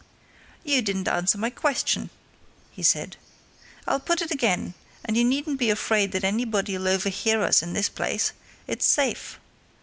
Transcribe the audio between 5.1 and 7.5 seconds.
you needn't be afraid that anybody'll overhear